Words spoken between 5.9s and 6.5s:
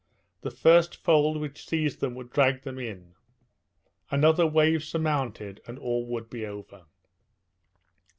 would be